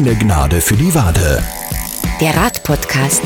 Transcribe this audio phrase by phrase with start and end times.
[0.00, 1.42] Keine Gnade für die Wade.
[2.22, 3.20] Der Radpodcast.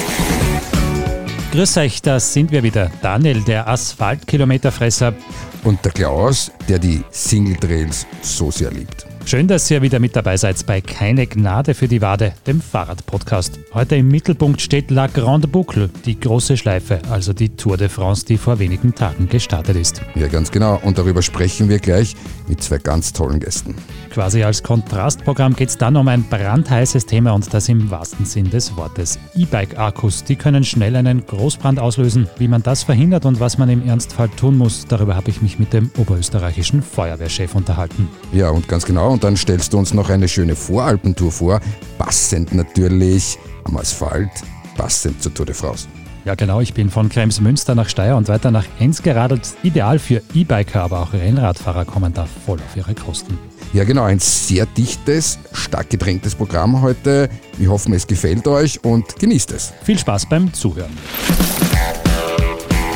[1.53, 2.91] Grüß euch, da sind wir wieder.
[3.01, 5.15] Daniel, der Asphaltkilometerfresser.
[5.63, 9.07] Und der Klaus, der die Single Trails so sehr liebt.
[9.27, 13.59] Schön, dass ihr wieder mit dabei seid bei Keine Gnade für die Wade, dem Fahrradpodcast.
[13.73, 18.27] Heute im Mittelpunkt steht La Grande Boucle, die große Schleife, also die Tour de France,
[18.27, 20.03] die vor wenigen Tagen gestartet ist.
[20.15, 20.79] Ja, ganz genau.
[20.85, 22.15] Und darüber sprechen wir gleich
[22.49, 23.75] mit zwei ganz tollen Gästen.
[24.11, 28.51] Quasi als Kontrastprogramm geht es dann um ein brandheißes Thema und das im wahrsten Sinn
[28.51, 29.19] des Wortes.
[29.35, 32.29] E-Bike-Akkus, die können schnell einen Großbrand auslösen.
[32.37, 35.59] Wie man das verhindert und was man im Ernstfall tun muss, darüber habe ich mich
[35.59, 38.09] mit dem oberösterreichischen Feuerwehrchef unterhalten.
[38.31, 39.14] Ja, und ganz genau.
[39.15, 41.61] Und dann stellst du uns noch eine schöne Voralpentour vor.
[41.99, 44.29] Passend natürlich am Asphalt,
[44.77, 45.87] passend zur Tour de France.
[46.25, 46.61] Ja, genau.
[46.61, 49.43] Ich bin von Kremsmünster nach Steyr und weiter nach Enns geradelt.
[49.63, 53.39] Ideal für E-Biker, aber auch Rennradfahrer kommen da voll auf ihre Kosten.
[53.73, 57.29] Ja, genau, ein sehr dichtes, stark gedrängtes Programm heute.
[57.57, 59.73] Wir hoffen, es gefällt euch und genießt es.
[59.85, 60.91] Viel Spaß beim Zuhören.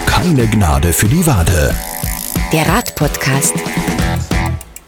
[0.05, 1.73] Keine Gnade für die Wade.
[2.53, 3.55] Der Radpodcast.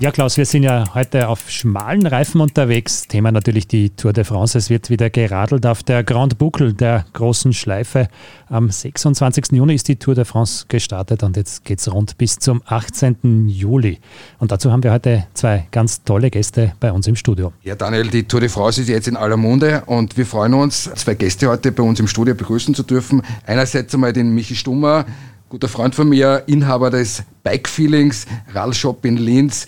[0.00, 3.06] Ja, Klaus, wir sind ja heute auf schmalen Reifen unterwegs.
[3.06, 4.56] Thema natürlich die Tour de France.
[4.56, 8.08] Es wird wieder geradelt auf der Grande Boucle, der großen Schleife.
[8.48, 9.52] Am 26.
[9.52, 13.46] Juni ist die Tour de France gestartet und jetzt geht es rund bis zum 18.
[13.48, 13.98] Juli.
[14.38, 17.52] Und dazu haben wir heute zwei ganz tolle Gäste bei uns im Studio.
[17.62, 20.84] Ja, Daniel, die Tour de France ist jetzt in aller Munde und wir freuen uns,
[20.94, 23.20] zwei Gäste heute bei uns im Studio begrüßen zu dürfen.
[23.44, 25.04] Einerseits einmal den Michi Stummer,
[25.50, 29.66] guter Freund von mir, Inhaber des Bike Feelings, Radshop in Linz,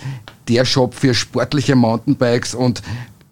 [0.49, 2.83] der Shop für sportliche Mountainbikes und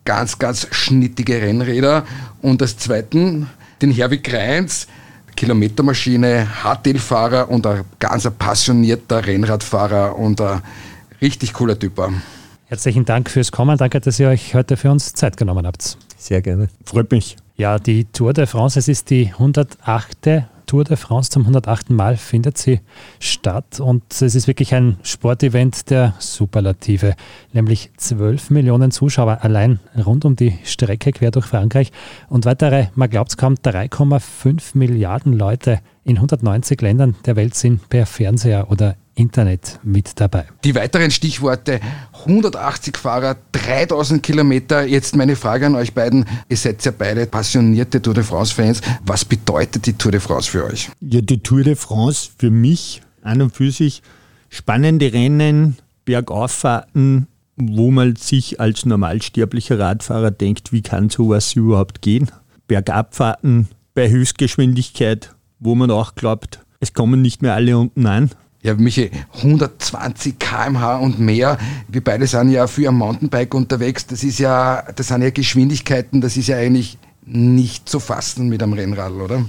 [0.05, 2.05] ganz, ganz schnittige Rennräder.
[2.43, 3.49] Und als zweiten
[3.83, 4.87] den Herwig Reins,
[5.37, 10.63] Kilometermaschine, HTL-Fahrer und ein ganz passionierter Rennradfahrer und ein
[11.21, 12.01] richtig cooler Typ.
[12.67, 13.77] Herzlichen Dank fürs Kommen.
[13.79, 15.97] Danke, dass ihr euch heute für uns Zeit genommen habt.
[16.19, 16.69] Sehr gerne.
[16.85, 17.37] Freut mich.
[17.57, 20.45] Ja, die Tour de France, es ist die 108.
[20.71, 21.91] Tour de France zum 108.
[21.91, 22.79] Mal findet sie
[23.19, 27.17] statt und es ist wirklich ein Sportevent der Superlative,
[27.53, 31.91] nämlich 12 Millionen Zuschauer allein rund um die Strecke quer durch Frankreich
[32.29, 37.89] und weitere, man glaubt es kaum, 3,5 Milliarden Leute in 190 Ländern der Welt sind
[37.89, 40.47] per Fernseher oder Internet mit dabei.
[40.65, 41.81] Die weiteren Stichworte
[42.21, 44.85] 180 Fahrer, 3000 Kilometer.
[44.85, 46.25] Jetzt meine Frage an euch beiden.
[46.49, 48.81] Ihr seid ja beide passionierte Tour de France-Fans.
[49.05, 50.91] Was bedeutet die Tour de France für euch?
[51.01, 54.03] Ja, die Tour de France für mich an und für sich
[54.49, 62.31] spannende Rennen, Bergauffahrten, wo man sich als normalsterblicher Radfahrer denkt, wie kann sowas überhaupt gehen?
[62.67, 68.31] Bergabfahrten bei Höchstgeschwindigkeit, wo man auch glaubt, es kommen nicht mehr alle unten an.
[68.63, 71.57] Ja, Michi, 120 km/h und mehr.
[71.89, 74.07] Wir beide sind ja für ein Mountainbike unterwegs.
[74.07, 78.63] Das ist ja, das sind ja Geschwindigkeiten, das ist ja eigentlich nicht zu fassen mit
[78.63, 79.47] einem Rennrad, oder?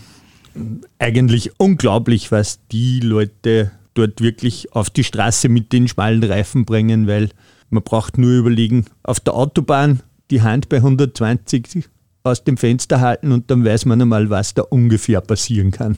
[1.00, 7.08] Eigentlich unglaublich, was die Leute dort wirklich auf die Straße mit den schmalen Reifen bringen,
[7.08, 7.30] weil
[7.70, 11.90] man braucht nur überlegen, auf der Autobahn die Hand bei 120
[12.24, 15.98] aus dem Fenster halten und dann weiß man einmal, was da ungefähr passieren kann.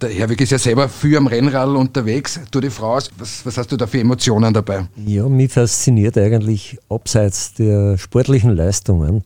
[0.00, 2.40] Der Herwig ist ja selber viel am Rennrad unterwegs.
[2.50, 4.88] Du die Frau, was, was hast du da für Emotionen dabei?
[4.96, 9.24] Ja, mich fasziniert eigentlich abseits der sportlichen Leistungen,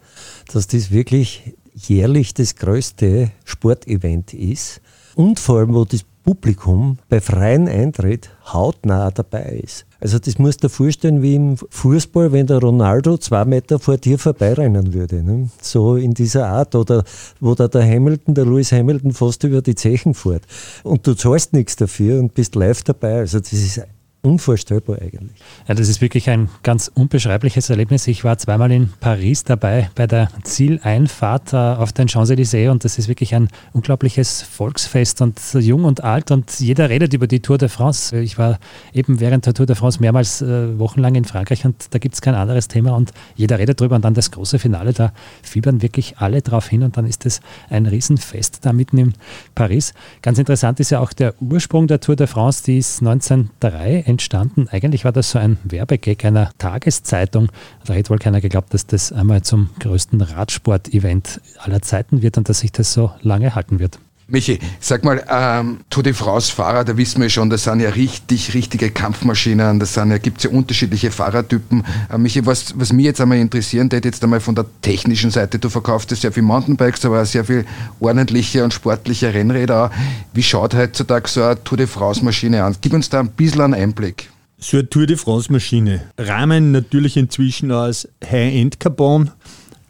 [0.53, 4.81] dass das wirklich jährlich das größte Sportevent ist
[5.15, 9.87] und vor allem, wo das Publikum bei freiem Eintritt hautnah dabei ist.
[10.00, 13.99] Also das musst du dir vorstellen wie im Fußball, wenn der Ronaldo zwei Meter vor
[13.99, 15.22] dir vorbeirennen würde.
[15.22, 15.50] Ne?
[15.61, 16.75] So in dieser Art.
[16.75, 17.05] Oder
[17.38, 20.43] wo da der Hamilton, der Lewis Hamilton fast über die Zechen fährt.
[20.83, 23.19] Und du zahlst nichts dafür und bist live dabei.
[23.19, 23.83] Also das ist
[24.23, 25.41] unvorstellbar eigentlich.
[25.67, 28.07] Ja, das ist wirklich ein ganz unbeschreibliches Erlebnis.
[28.07, 32.99] Ich war zweimal in Paris dabei bei der Zieleinfahrt äh, auf den Champs-Élysées und das
[32.99, 37.57] ist wirklich ein unglaubliches Volksfest und jung und alt und jeder redet über die Tour
[37.57, 38.19] de France.
[38.19, 38.59] Ich war
[38.93, 42.21] eben während der Tour de France mehrmals äh, wochenlang in Frankreich und da gibt es
[42.21, 45.13] kein anderes Thema und jeder redet drüber und dann das große Finale, da
[45.43, 47.41] fiebern wirklich alle drauf hin und dann ist es
[47.71, 49.15] ein Riesenfest da mitten in
[49.55, 49.95] Paris.
[50.21, 54.68] Ganz interessant ist ja auch der Ursprung der Tour de France, die ist 1903 entstanden.
[54.71, 57.48] Eigentlich war das so ein Werbegag einer Tageszeitung.
[57.86, 62.48] Da hätte wohl keiner geglaubt, dass das einmal zum größten Radsport-Event aller Zeiten wird und
[62.48, 63.98] dass sich das so lange halten wird.
[64.30, 68.54] Michi, sag mal, ähm, Tour de France-Fahrer, da wissen wir schon, das sind ja richtig,
[68.54, 71.84] richtige Kampfmaschinen, das sind ja, gibt es ja unterschiedliche Fahrertypen.
[72.09, 75.59] Äh, Michi, was, was mich jetzt einmal interessieren würde, jetzt einmal von der technischen Seite,
[75.59, 77.65] du verkaufst ja sehr viel Mountainbikes, aber auch sehr viel
[77.98, 79.91] ordentliche und sportliche Rennräder.
[80.32, 82.77] Wie schaut heutzutage so eine Tour de France-Maschine an?
[82.80, 84.30] Gib uns da ein bisschen einen Einblick.
[84.59, 86.03] So eine Tour de France-Maschine.
[86.18, 89.32] Rahmen natürlich inzwischen aus High-End-Carbon,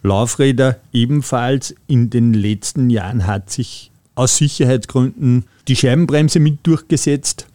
[0.01, 1.75] Laufräder ebenfalls.
[1.85, 7.47] In den letzten Jahren hat sich aus Sicherheitsgründen die Scheibenbremse mit durchgesetzt.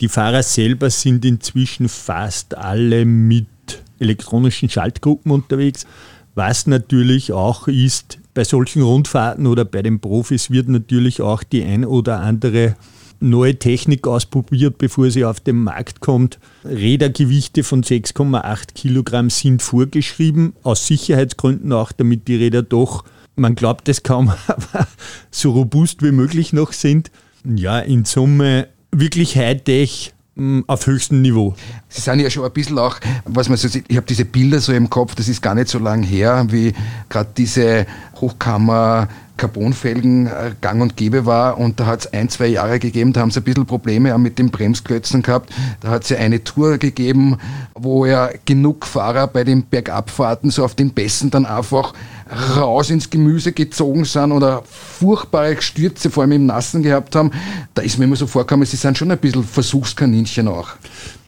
[0.00, 3.46] Die Fahrer selber sind inzwischen fast alle mit
[3.98, 5.86] elektronischen Schaltgruppen unterwegs.
[6.34, 11.64] Was natürlich auch ist, bei solchen Rundfahrten oder bei den Profis wird natürlich auch die
[11.64, 12.76] ein oder andere
[13.20, 16.38] neue Technik ausprobiert, bevor sie auf den Markt kommt.
[16.64, 23.04] Rädergewichte von 6,8 Kilogramm sind vorgeschrieben, aus Sicherheitsgründen auch, damit die Räder doch,
[23.38, 24.86] man glaubt es kaum, aber
[25.30, 27.10] so robust wie möglich noch sind.
[27.44, 31.54] Ja, in Summe wirklich Hightech mm, auf höchstem Niveau.
[31.88, 34.60] Sie sind ja schon ein bisschen auch, was man so sieht, ich habe diese Bilder
[34.60, 36.74] so im Kopf, das ist gar nicht so lang her, wie
[37.08, 37.86] gerade diese
[38.20, 39.08] Hochkammer
[39.38, 43.22] Carbonfelgen äh, gang und gäbe war und da hat es ein, zwei Jahre gegeben, da
[43.22, 45.50] haben sie ein bisschen Probleme mit den Bremsklötzen gehabt.
[45.80, 47.38] Da hat es ja eine Tour gegeben,
[47.74, 51.94] wo ja genug Fahrer bei den Bergabfahrten so auf den Bässen dann einfach
[52.56, 57.30] raus ins Gemüse gezogen sind oder furchtbare Stürze, vor allem im Nassen gehabt haben,
[57.74, 60.70] da ist mir immer so vorgekommen, sie sind schon ein bisschen Versuchskaninchen auch.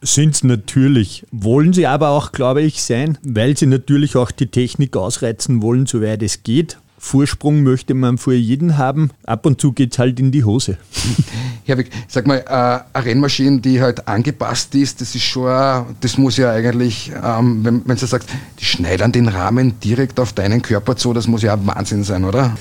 [0.03, 1.25] Sind es natürlich.
[1.31, 5.87] Wollen sie aber auch, glaube ich, sein, weil sie natürlich auch die Technik ausreizen wollen,
[5.87, 6.79] soweit es geht.
[7.03, 9.11] Vorsprung möchte man vor jeden haben.
[9.25, 10.77] Ab und zu geht es halt in die Hose.
[11.65, 16.37] Herwig, sag mal, äh, eine Rennmaschine, die halt angepasst ist, das ist schon, das muss
[16.37, 21.15] ja eigentlich, ähm, wenn, du sagst, die schneidern den Rahmen direkt auf deinen Körper zu,
[21.15, 22.55] das muss ja Wahnsinn sein, oder?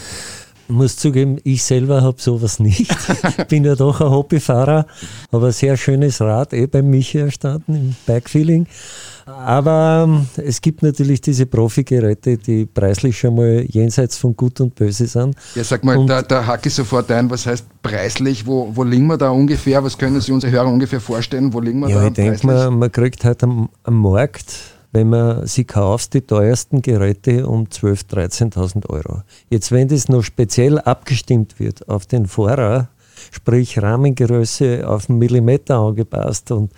[0.69, 2.81] Ich muss zugeben, ich selber habe sowas nicht.
[2.91, 4.85] Ich bin ja doch ein Hobbyfahrer,
[5.31, 8.67] habe ein sehr schönes Rad eh bei Michi erstanden im Bikefeeling.
[9.25, 14.75] Aber ähm, es gibt natürlich diese Profi-Geräte, die preislich schon mal jenseits von Gut und
[14.75, 15.35] Böse sind.
[15.55, 18.45] Ja, sag mal, da, da hake ich sofort ein, was heißt preislich?
[18.45, 19.83] Wo, wo liegen wir da ungefähr?
[19.83, 21.51] Was können Sie unsere Hörer ungefähr vorstellen?
[21.51, 22.07] Wo liegen wir ja, da?
[22.09, 24.53] Ich denke, man, man kriegt halt am, am Markt
[24.91, 29.21] wenn man sie kauft, die teuersten Geräte um 12.000, 13.000 Euro.
[29.49, 32.89] Jetzt, wenn das noch speziell abgestimmt wird auf den Fahrer,
[33.31, 36.71] sprich Rahmengröße auf einen Millimeter angepasst und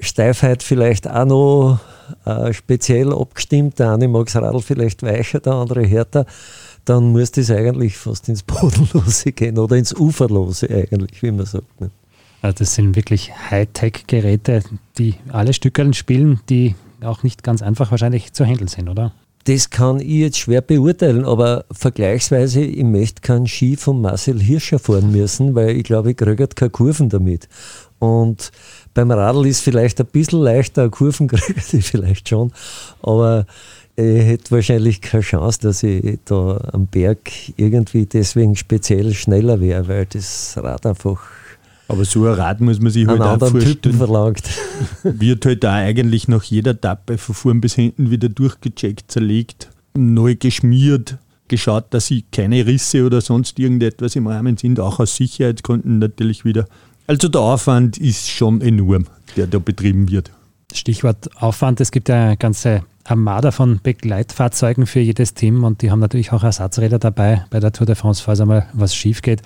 [0.00, 1.80] Steifheit vielleicht auch noch
[2.24, 6.26] äh, speziell abgestimmt, der eine mag das Radl vielleicht weicher, der andere härter,
[6.84, 11.80] dann muss das eigentlich fast ins Bodenlose gehen oder ins Uferlose eigentlich, wie man sagt.
[11.80, 11.90] Ne?
[12.40, 14.62] Also das sind wirklich Hightech-Geräte,
[14.98, 19.12] die alle Stückeln spielen, die auch nicht ganz einfach wahrscheinlich zu handeln sind, oder?
[19.44, 24.78] Das kann ich jetzt schwer beurteilen, aber vergleichsweise, ich möchte keinen Ski von Marcel Hirscher
[24.78, 27.48] fahren müssen, weil ich glaube, ich kriege keine Kurven damit.
[27.98, 28.52] Und
[28.94, 32.52] beim Radl ist vielleicht ein bisschen leichter, Kurven kriege ich vielleicht schon,
[33.02, 33.46] aber
[33.96, 39.86] ich hätte wahrscheinlich keine Chance, dass ich da am Berg irgendwie deswegen speziell schneller wäre,
[39.88, 41.20] weil das Rad einfach
[41.88, 43.96] aber so ein Rad muss man sich halt auch vorstellen.
[43.96, 44.42] verlangt.
[45.02, 50.36] Wird halt da eigentlich nach jeder Etappe von vorn bis hinten wieder durchgecheckt, zerlegt, neu
[50.36, 51.18] geschmiert,
[51.48, 56.44] geschaut, dass sie keine Risse oder sonst irgendetwas im Rahmen sind, auch aus Sicherheitsgründen natürlich
[56.44, 56.66] wieder.
[57.06, 59.06] Also der Aufwand ist schon enorm,
[59.36, 60.30] der da betrieben wird.
[60.72, 65.90] Stichwort Aufwand, es gibt ja eine ganze Armada von Begleitfahrzeugen für jedes Team und die
[65.90, 69.42] haben natürlich auch Ersatzräder dabei bei der Tour de France, falls einmal was schief geht.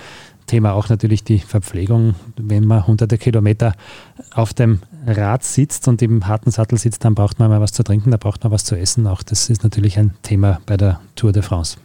[0.47, 2.15] Thema auch natürlich die Verpflegung.
[2.37, 3.75] Wenn man hunderte Kilometer
[4.33, 7.83] auf dem Rad sitzt und im harten Sattel sitzt, dann braucht man mal was zu
[7.83, 9.07] trinken, da braucht man was zu essen.
[9.07, 11.77] Auch das ist natürlich ein Thema bei der Tour de France.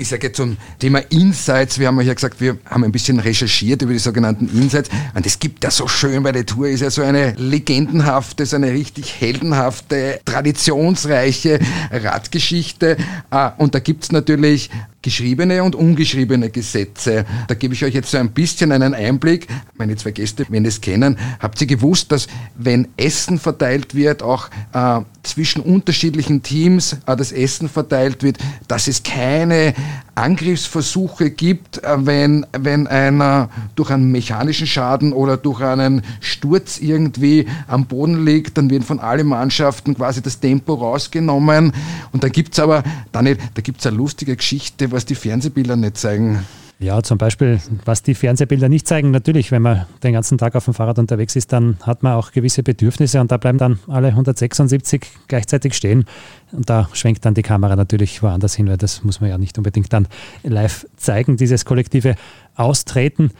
[0.00, 1.78] Ich sage jetzt zum Thema Insights.
[1.78, 4.88] Wir haben ja gesagt, wir haben ein bisschen recherchiert über die sogenannten Insights.
[5.14, 8.56] Und es gibt ja so schön, weil die Tour ist ja so eine legendenhafte, so
[8.56, 12.96] eine richtig heldenhafte, traditionsreiche Radgeschichte.
[13.28, 14.70] Ah, und da gibt es natürlich
[15.02, 17.24] geschriebene und ungeschriebene Gesetze.
[17.48, 19.46] Da gebe ich euch jetzt so ein bisschen einen Einblick.
[19.76, 22.26] Meine zwei Gäste, wenn es kennen, habt ihr gewusst, dass
[22.56, 28.38] wenn Essen verteilt wird, auch äh, zwischen unterschiedlichen Teams äh, das Essen verteilt wird,
[28.68, 29.74] dass es keine
[30.20, 37.46] Angriffsversuche gibt, äh, wenn, wenn einer durch einen mechanischen Schaden oder durch einen Sturz irgendwie
[37.66, 41.72] am Boden liegt, dann wird von allen Mannschaften quasi das Tempo rausgenommen.
[42.12, 45.76] Und da gibt es aber, da, nicht, da gibt's eine lustige Geschichte, was die Fernsehbilder
[45.76, 46.44] nicht zeigen.
[46.82, 50.64] Ja, zum Beispiel, was die Fernsehbilder nicht zeigen, natürlich, wenn man den ganzen Tag auf
[50.64, 54.08] dem Fahrrad unterwegs ist, dann hat man auch gewisse Bedürfnisse und da bleiben dann alle
[54.08, 56.06] 176 gleichzeitig stehen.
[56.52, 59.58] Und da schwenkt dann die Kamera natürlich woanders hin, weil das muss man ja nicht
[59.58, 60.08] unbedingt dann
[60.42, 62.14] live zeigen, dieses kollektive
[62.54, 63.32] Austreten.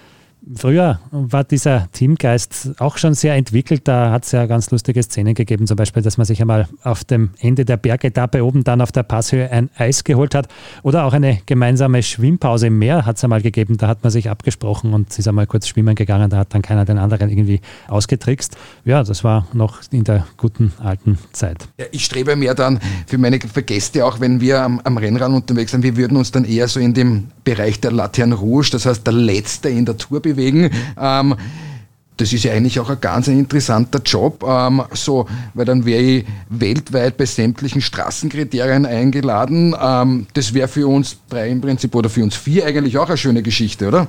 [0.56, 3.82] Früher war dieser Teamgeist auch schon sehr entwickelt.
[3.86, 7.04] Da hat es ja ganz lustige Szenen gegeben, zum Beispiel, dass man sich einmal auf
[7.04, 10.48] dem Ende der Bergetappe oben dann auf der Passhöhe ein Eis geholt hat.
[10.82, 13.76] Oder auch eine gemeinsame Schwimmpause im Meer hat es einmal gegeben.
[13.76, 16.30] Da hat man sich abgesprochen und ist einmal kurz schwimmen gegangen.
[16.30, 18.56] Da hat dann keiner den anderen irgendwie ausgetrickst.
[18.84, 21.68] Ja, das war noch in der guten alten Zeit.
[21.78, 25.72] Ja, ich strebe mehr dann für meine Gäste auch, wenn wir am, am Rennrad unterwegs
[25.72, 29.06] sind, wir würden uns dann eher so in dem Bereich der Laterne Rouge, das heißt
[29.06, 30.70] der letzte in der Tour bewegen.
[30.98, 31.34] Ähm,
[32.20, 36.26] das ist ja eigentlich auch ein ganz interessanter Job, ähm, so, weil dann wäre ich
[36.50, 39.74] weltweit bei sämtlichen Straßenkriterien eingeladen.
[39.80, 43.16] Ähm, das wäre für uns drei im Prinzip oder für uns vier eigentlich auch eine
[43.16, 44.06] schöne Geschichte, oder?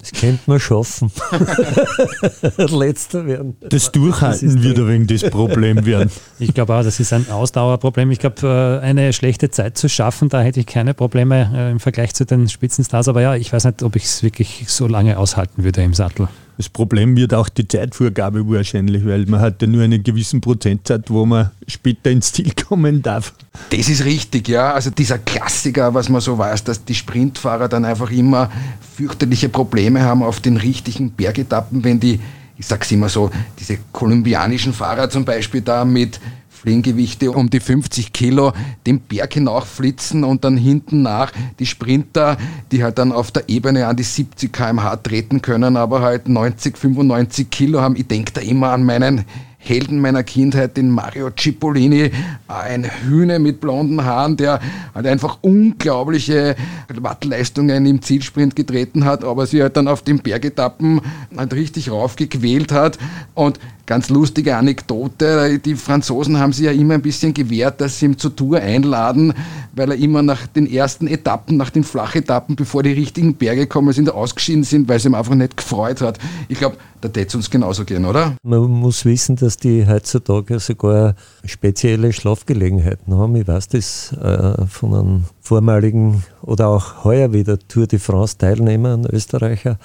[0.00, 1.10] Das könnte man schaffen.
[2.56, 3.56] Letzter werden.
[3.60, 6.10] Das Durchhalten das wird ein wenig das Problem werden.
[6.38, 8.10] Ich glaube auch, das ist ein Ausdauerproblem.
[8.10, 11.80] Ich glaube, äh, eine schlechte Zeit zu schaffen, da hätte ich keine Probleme äh, im
[11.80, 13.08] Vergleich zu den Spitzenstars.
[13.08, 16.28] Aber ja, ich weiß nicht, ob ich es wirklich so lange aushalten würde im Sattel.
[16.60, 21.04] Das Problem wird auch die Zeitvorgabe wahrscheinlich, weil man hat ja nur einen gewissen Prozentsatz,
[21.08, 23.32] wo man später ins Ziel kommen darf.
[23.70, 24.74] Das ist richtig, ja.
[24.74, 28.50] Also dieser Klassiker, was man so weiß, dass die Sprintfahrer dann einfach immer
[28.94, 32.20] fürchterliche Probleme haben auf den richtigen Bergetappen, wenn die,
[32.58, 36.20] ich sag's immer so, diese kolumbianischen Fahrer zum Beispiel da mit
[36.60, 38.52] Fliegengewichte um die 50 Kilo
[38.86, 42.36] den Berg hinauflitzen und dann hinten nach die Sprinter,
[42.70, 46.76] die halt dann auf der Ebene an die 70 km/h treten können, aber halt 90,
[46.76, 47.96] 95 Kilo haben.
[47.96, 49.24] Ich denke da immer an meinen
[49.62, 52.10] Helden meiner Kindheit, den Mario Cipollini,
[52.48, 54.58] ein Hühne mit blonden Haaren, der
[54.94, 56.56] halt einfach unglaubliche
[56.88, 61.02] Wattleistungen im Zielsprint getreten hat, aber sie halt dann auf den Bergetappen
[61.36, 62.98] halt richtig raufgequält hat
[63.34, 68.04] und Ganz lustige Anekdote, die Franzosen haben sich ja immer ein bisschen gewehrt, dass sie
[68.04, 69.34] ihn zur Tour einladen,
[69.72, 73.92] weil er immer nach den ersten Etappen, nach den Flachetappen, bevor die richtigen Berge kommen
[73.92, 76.20] sind, ausgeschieden sind, weil es ihm einfach nicht gefreut hat.
[76.46, 78.36] Ich glaube, da täte es uns genauso gehen, oder?
[78.44, 83.34] Man muss wissen, dass die heutzutage sogar spezielle Schlafgelegenheiten haben.
[83.34, 88.94] Ich weiß das äh, von einem vormaligen oder auch heuer wieder Tour de France Teilnehmer,
[88.94, 89.78] ein Österreicher,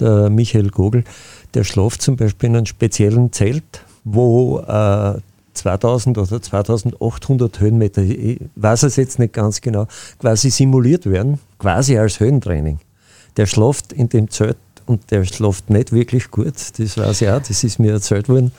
[0.00, 1.04] der Michael Gogel
[1.54, 5.14] der schläft zum Beispiel in einem speziellen Zelt, wo äh,
[5.54, 9.86] 2000 oder 2800 Höhenmeter, ich weiß es jetzt nicht ganz genau,
[10.18, 12.78] quasi simuliert werden, quasi als Höhentraining.
[13.36, 14.56] Der schläft in dem Zelt
[14.86, 18.52] und der schläft nicht wirklich gut, das weiß ich auch, das ist mir erzählt worden.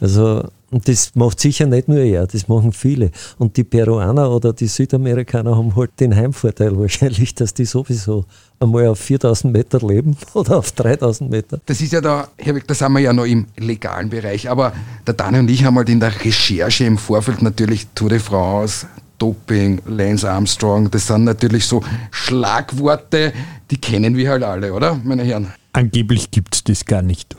[0.00, 3.12] Also und das macht sicher nicht nur er, das machen viele.
[3.38, 8.24] Und die Peruaner oder die Südamerikaner haben halt den Heimvorteil wahrscheinlich, dass die sowieso
[8.58, 11.60] einmal auf 4000 Meter leben oder auf 3000 Meter.
[11.64, 14.50] Das ist ja da, Herr Weg, da sind wir ja noch im legalen Bereich.
[14.50, 14.72] Aber
[15.06, 18.88] der Daniel und ich haben halt in der Recherche im Vorfeld natürlich Tour de France,
[19.18, 23.32] Doping, Lance Armstrong, das sind natürlich so Schlagworte,
[23.70, 25.52] die kennen wir halt alle, oder, meine Herren?
[25.72, 27.36] Angeblich gibt es das gar nicht.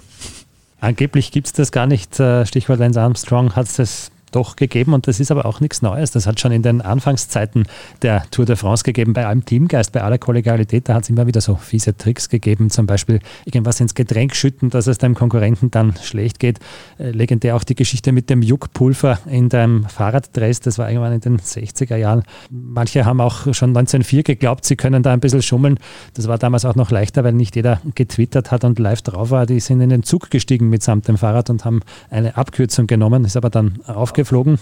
[0.85, 2.19] Angeblich gibt es das gar nicht.
[2.19, 6.11] Äh, Stichwort Lance Armstrong hat es doch gegeben und das ist aber auch nichts Neues.
[6.11, 7.65] Das hat schon in den Anfangszeiten
[8.01, 11.25] der Tour de France gegeben, bei allem Teamgeist, bei aller Kollegialität, da hat es immer
[11.25, 15.71] wieder so fiese Tricks gegeben, zum Beispiel irgendwas ins Getränk schütten, dass es deinem Konkurrenten
[15.71, 16.59] dann schlecht geht.
[16.97, 21.21] Äh, legendär auch die Geschichte mit dem Juckpulver in deinem Fahrraddress, das war irgendwann in
[21.21, 22.23] den 60er Jahren.
[22.49, 25.79] Manche haben auch schon 1904 geglaubt, sie können da ein bisschen schummeln.
[26.13, 29.45] Das war damals auch noch leichter, weil nicht jeder getwittert hat und live drauf war.
[29.45, 33.37] Die sind in den Zug gestiegen mitsamt dem Fahrrad und haben eine Abkürzung genommen, ist
[33.37, 34.59] aber dann aufgefallen geflogen.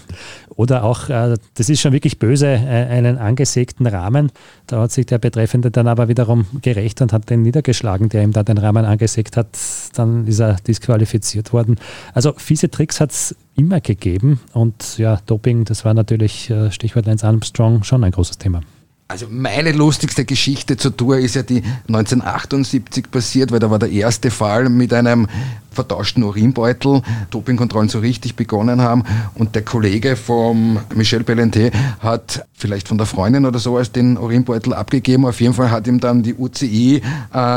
[0.56, 4.30] Oder auch, äh, das ist schon wirklich böse, äh, einen angesägten Rahmen.
[4.66, 8.32] Da hat sich der Betreffende dann aber wiederum gerecht und hat den niedergeschlagen, der ihm
[8.32, 9.48] da den Rahmen angesägt hat.
[9.94, 11.76] Dann ist er disqualifiziert worden.
[12.12, 14.40] Also fiese Tricks hat es immer gegeben.
[14.52, 18.60] Und ja, Doping, das war natürlich, äh, Stichwort Lance Armstrong, schon ein großes Thema.
[19.06, 23.90] Also meine lustigste Geschichte zur Tour ist ja die 1978 passiert, weil da war der
[23.90, 25.28] erste Fall mit einem
[25.72, 31.70] vertauschten Urinbeutel, Dopingkontrollen so richtig begonnen haben und der Kollege vom Michel Bellenté
[32.00, 35.26] hat vielleicht von der Freundin oder so als den Urinbeutel abgegeben.
[35.26, 37.02] Auf jeden Fall hat ihm dann die UCI, äh,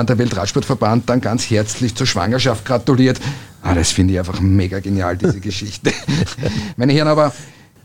[0.04, 3.22] der Weltradsportverband, dann ganz herzlich zur Schwangerschaft gratuliert.
[3.62, 5.94] Ah, das finde ich einfach mega genial, diese Geschichte.
[6.76, 7.32] Meine Herren, aber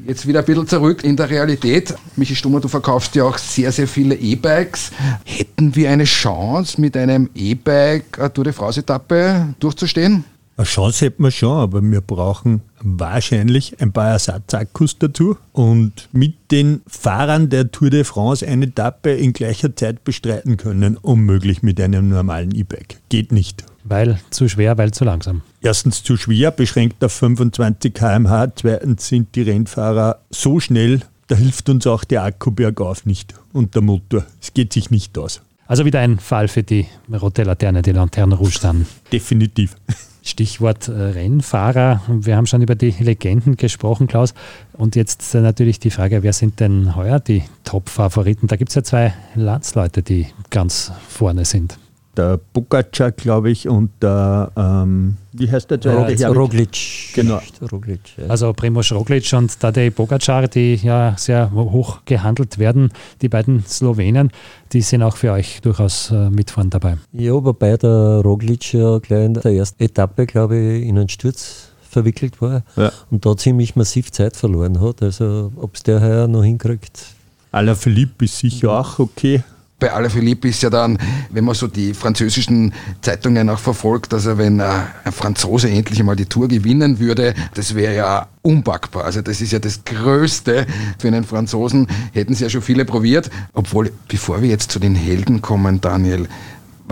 [0.05, 1.95] Jetzt wieder ein bisschen zurück in der Realität.
[2.17, 4.91] Michi Stummer, du verkaufst ja auch sehr, sehr viele E-Bikes.
[5.25, 10.25] Hätten wir eine Chance, mit einem E-Bike eine Tour de France-Etappe durchzustehen?
[10.57, 16.35] Eine Chance hätten wir schon, aber wir brauchen wahrscheinlich ein paar Ersatzakkus dazu und mit
[16.51, 21.81] den Fahrern der Tour de France eine Etappe in gleicher Zeit bestreiten können, unmöglich mit
[21.81, 22.97] einem normalen E-Bike.
[23.09, 23.65] Geht nicht.
[23.85, 25.43] Weil zu schwer, weil zu langsam.
[25.61, 28.53] Erstens zu schwer, beschränkt auf 25 km/h.
[28.57, 33.75] Zweitens sind die Rennfahrer so schnell, da hilft uns auch der Akku bergauf nicht und
[33.75, 34.25] der Motor.
[34.41, 35.41] Es geht sich nicht aus.
[35.67, 38.87] Also wieder ein Fall für die rote Laterne, die Lanterne Rouge dann.
[39.13, 39.77] Definitiv.
[40.23, 42.03] Stichwort äh, Rennfahrer.
[42.09, 44.35] Wir haben schon über die Legenden gesprochen, Klaus.
[44.73, 48.47] Und jetzt äh, natürlich die Frage, wer sind denn heuer die Top-Favoriten?
[48.47, 51.79] Da gibt es ja zwei Landsleute, die ganz vorne sind
[52.17, 55.79] der Bukacar, glaube ich, und der, ähm, wie heißt der?
[55.81, 57.13] Ja, Roglic.
[57.15, 57.41] Genau.
[57.71, 58.27] Roglic, ja.
[58.27, 62.93] Also Primoz Roglic und Tadej Pogacar, die ja sehr hoch gehandelt werden,
[63.23, 64.31] die beiden Slowenen,
[64.73, 66.99] die sind auch für euch durchaus äh, mitfahren dabei.
[67.13, 71.69] Ja, wobei der Roglic ja gleich in der ersten Etappe, glaube ich, in einen Sturz
[71.89, 72.91] verwickelt war ja.
[73.11, 75.03] und da ziemlich massiv Zeit verloren hat.
[75.03, 77.05] Also ob es der heuer noch hinkriegt.
[77.53, 79.43] Alaphilippe ist sicher auch okay
[79.83, 80.97] bei Alaphilippe ist ja dann,
[81.31, 86.27] wenn man so die französischen Zeitungen auch verfolgt, also wenn ein Franzose endlich einmal die
[86.27, 89.05] Tour gewinnen würde, das wäre ja unpackbar.
[89.05, 90.67] Also das ist ja das Größte
[91.01, 91.89] für einen Franzosen.
[92.13, 93.29] Hätten sie ja schon viele probiert.
[93.55, 96.29] Obwohl, bevor wir jetzt zu den Helden kommen, Daniel,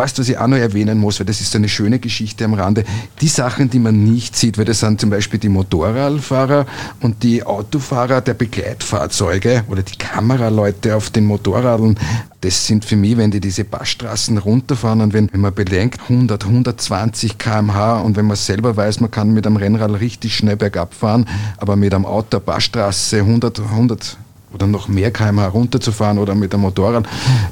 [0.00, 2.54] Weißt du, was ich auch noch erwähnen muss, weil das ist eine schöne Geschichte am
[2.54, 2.84] Rande.
[3.20, 6.64] Die Sachen, die man nicht sieht, weil das sind zum Beispiel die Motorradfahrer
[7.02, 11.98] und die Autofahrer der Begleitfahrzeuge oder die Kameraleute auf den Motorradeln.
[12.40, 16.46] Das sind für mich, wenn die diese Passstraßen runterfahren und wenn, wenn man bedenkt, 100,
[16.46, 20.94] 120 km/h und wenn man selber weiß, man kann mit einem Rennrad richtig schnell bergab
[20.94, 21.26] fahren,
[21.58, 24.16] aber mit einem Auto, der Passstraße 100, 100
[24.54, 27.06] oder noch mehr kmh runterzufahren oder mit einem Motorrad,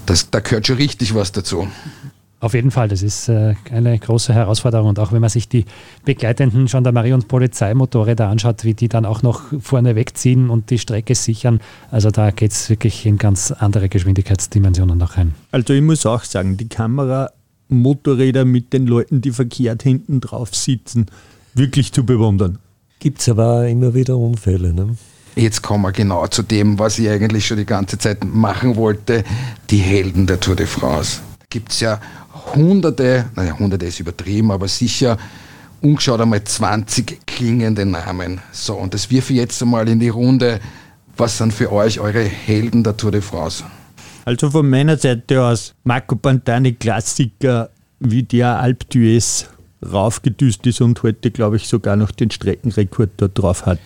[0.06, 1.68] das, da gehört schon richtig was dazu.
[2.40, 4.90] Auf jeden Fall, das ist äh, eine große Herausforderung.
[4.90, 5.64] Und auch wenn man sich die
[6.04, 11.16] begleitenden Gendarmerie- und Polizeimotorräder anschaut, wie die dann auch noch vorne wegziehen und die Strecke
[11.16, 15.34] sichern, also da geht es wirklich in ganz andere Geschwindigkeitsdimensionen noch rein.
[15.50, 21.06] Also ich muss auch sagen, die Kameramotorräder mit den Leuten, die verkehrt hinten drauf sitzen,
[21.54, 22.58] wirklich zu bewundern.
[23.00, 24.72] Gibt es aber immer wieder Unfälle.
[24.72, 24.96] Ne?
[25.34, 29.24] Jetzt kommen wir genau zu dem, was ich eigentlich schon die ganze Zeit machen wollte,
[29.70, 31.20] die Helden der Tour de France.
[31.38, 32.00] Da gibt es ja
[32.54, 35.16] hunderte, naja, hunderte ist übertrieben, aber sicher
[35.80, 38.40] umgeschaut einmal 20 klingende Namen.
[38.52, 40.60] So, und das wirf ich jetzt einmal in die Runde.
[41.16, 43.64] Was sind für euch eure Helden der Tour de France?
[44.24, 49.46] Also von meiner Seite aus Marco Pantani Klassiker wie der Alp d'Huez
[49.84, 53.78] raufgedüst ist und heute, glaube ich, sogar noch den Streckenrekord dort drauf hat.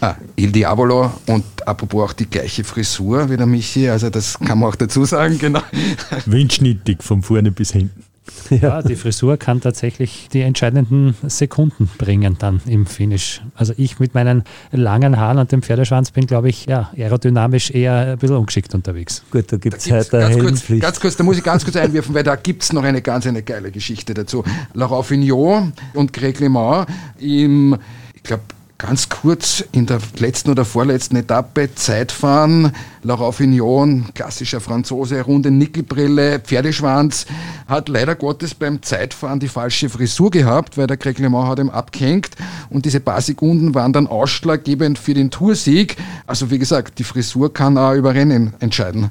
[0.00, 4.58] Ah, Il Diavolo und apropos auch die gleiche Frisur wie der Michi, also das kann
[4.58, 5.62] man auch dazu sagen, genau.
[6.26, 8.04] Windschnittig von vorne bis hinten.
[8.50, 13.40] Ja, die Frisur kann tatsächlich die entscheidenden Sekunden bringen dann im Finish.
[13.54, 18.12] Also ich mit meinen langen Haaren und dem Pferdeschwanz bin, glaube ich, ja, aerodynamisch eher
[18.12, 19.22] ein bisschen ungeschickt unterwegs.
[19.30, 22.14] Gut, da gibt es heute ganz kurz, ganz kurz, da muss ich ganz kurz einwerfen,
[22.14, 24.44] weil da gibt es noch eine ganz eine geile Geschichte dazu.
[24.74, 27.76] Laurent Fignot und Greg LeMond im,
[28.14, 28.42] ich glaube,
[28.78, 36.40] Ganz kurz in der letzten oder vorletzten Etappe Zeitfahren, Laurent Fignon, klassischer Franzose, runde Nickelbrille,
[36.40, 37.24] Pferdeschwanz,
[37.68, 41.70] hat leider Gottes beim Zeitfahren die falsche Frisur gehabt, weil der Greg LeMond hat ihm
[41.70, 42.36] abgehängt
[42.68, 45.96] und diese paar Sekunden waren dann ausschlaggebend für den Toursieg.
[46.26, 49.10] Also wie gesagt, die Frisur kann auch über Rennen entscheiden.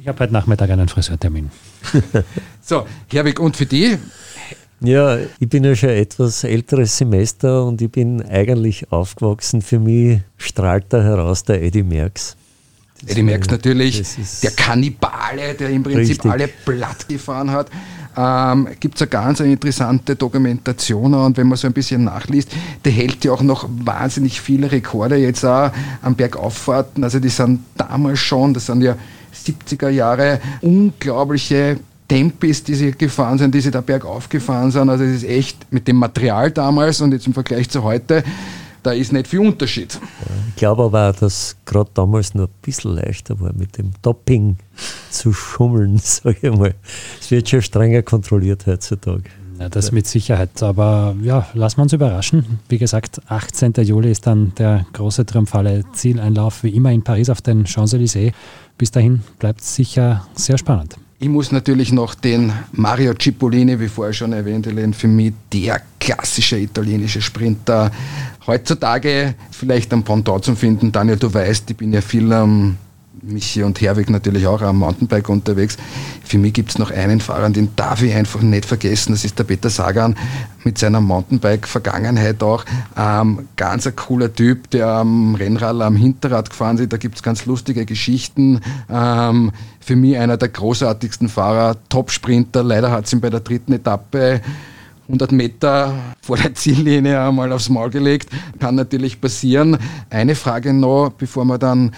[0.00, 1.52] Ich habe heute Nachmittag einen Friseurtermin.
[2.60, 3.98] so, Herwig, und für die
[4.80, 9.62] ja, ich bin ja schon etwas älteres Semester und ich bin eigentlich aufgewachsen.
[9.62, 12.36] Für mich strahlt da heraus der Eddie Merckx.
[13.00, 14.04] Das Eddie Merckx natürlich,
[14.42, 16.30] der Kannibale, der im Prinzip richtig.
[16.30, 17.70] alle platt gefahren hat.
[18.18, 22.50] Ähm, Gibt es eine ganz eine interessante Dokumentation und wenn man so ein bisschen nachliest,
[22.84, 27.04] der hält ja auch noch wahnsinnig viele Rekorde jetzt auch am Bergauffahrten.
[27.04, 28.96] Also die sind damals schon, das sind ja
[29.34, 34.88] 70er Jahre, unglaubliche Tempis, die sie gefahren sind, die sie da bergauf gefahren sind.
[34.88, 38.22] Also es ist echt mit dem Material damals und jetzt im Vergleich zu heute,
[38.82, 39.98] da ist nicht viel Unterschied.
[40.50, 44.58] ich glaube aber auch, dass gerade damals noch ein bisschen leichter war, mit dem Topping
[45.10, 46.74] zu schummeln, sage ich mal.
[47.20, 49.24] Es wird schon strenger kontrolliert heutzutage.
[49.58, 50.62] Ja, das mit Sicherheit.
[50.62, 52.60] Aber ja, lassen wir uns überraschen.
[52.68, 53.72] Wie gesagt, 18.
[53.82, 58.32] Juli ist dann der große triumphale Zieleinlauf, wie immer in Paris auf den Champs-Élysées.
[58.78, 60.96] Bis dahin bleibt es sicher sehr spannend.
[61.18, 66.58] Ich muss natürlich noch den Mario Cipollini, wie vorher schon erwähnt, für mich der klassische
[66.58, 67.90] italienische Sprinter.
[68.46, 70.92] Heutzutage vielleicht am Pendant zu finden.
[70.92, 72.76] Daniel, du weißt, ich bin ja viel am
[73.22, 75.76] Michi und Herwig natürlich auch am Mountainbike unterwegs.
[76.24, 79.12] Für mich gibt es noch einen Fahrer, den darf ich einfach nicht vergessen.
[79.12, 80.16] Das ist der Peter Sagan
[80.64, 82.64] mit seiner Mountainbike-Vergangenheit auch.
[82.96, 86.92] Ähm, ganz ein cooler Typ, der am Rennrad am Hinterrad gefahren ist.
[86.92, 88.60] Da gibt es ganz lustige Geschichten.
[88.90, 92.62] Ähm, für mich einer der großartigsten Fahrer, Top-Sprinter.
[92.62, 94.40] Leider hat es ihn bei der dritten Etappe
[95.08, 98.28] 100 Meter vor der Ziellinie einmal aufs Maul gelegt.
[98.58, 99.78] Kann natürlich passieren.
[100.10, 101.92] Eine Frage noch, bevor wir dann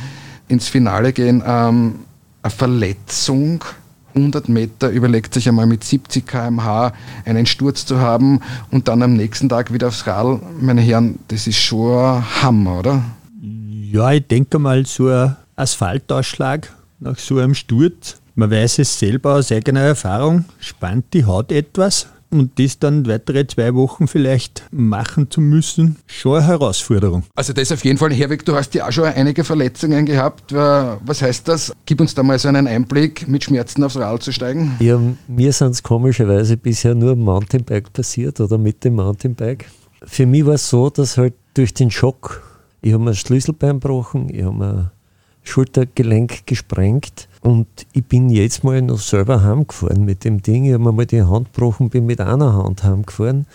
[0.48, 1.42] ins Finale gehen.
[1.46, 2.00] Ähm,
[2.42, 3.64] eine Verletzung
[4.14, 6.92] 100 Meter, überlegt sich einmal mit 70 km/h
[7.24, 10.40] einen Sturz zu haben und dann am nächsten Tag wieder aufs Radl.
[10.60, 13.02] Meine Herren, das ist schon ein Hammer, oder?
[13.40, 19.34] Ja, ich denke mal, so ein Asphaltausschlag nach so einem Sturz, man weiß es selber
[19.34, 25.30] aus eigener Erfahrung, spannt die Haut etwas und das dann weitere zwei Wochen vielleicht machen
[25.30, 27.24] zu müssen, schon eine Herausforderung.
[27.34, 28.12] Also das auf jeden Fall.
[28.12, 30.52] Herwig, du hast ja auch schon einige Verletzungen gehabt.
[30.52, 31.72] Was heißt das?
[31.86, 34.76] Gib uns da mal so einen Einblick, mit Schmerzen aufs Rad zu steigen.
[34.80, 39.66] Ja, mir sind es komischerweise bisher nur am Mountainbike passiert oder mit dem Mountainbike.
[40.02, 42.42] Für mich war es so, dass halt durch den Schock,
[42.82, 44.92] ich habe mir das Schlüsselbein gebrochen, ich habe mir
[45.48, 50.64] Schultergelenk gesprengt und ich bin jetzt mal noch selber heimgefahren mit dem Ding.
[50.64, 53.46] Ich habe mir mal die Hand gebrochen, bin mit einer Hand heimgefahren